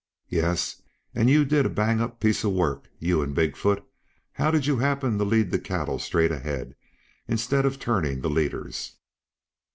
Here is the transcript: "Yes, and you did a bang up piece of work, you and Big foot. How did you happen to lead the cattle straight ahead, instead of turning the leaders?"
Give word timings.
"Yes, 0.29 0.81
and 1.13 1.29
you 1.29 1.45
did 1.45 1.63
a 1.63 1.69
bang 1.69 2.01
up 2.01 2.19
piece 2.19 2.43
of 2.43 2.53
work, 2.53 2.89
you 2.97 3.21
and 3.21 3.35
Big 3.35 3.55
foot. 3.55 3.83
How 4.33 4.49
did 4.49 4.65
you 4.65 4.77
happen 4.79 5.19
to 5.19 5.23
lead 5.23 5.51
the 5.51 5.59
cattle 5.59 5.99
straight 5.99 6.31
ahead, 6.31 6.73
instead 7.27 7.67
of 7.67 7.77
turning 7.77 8.21
the 8.21 8.29
leaders?" 8.31 8.93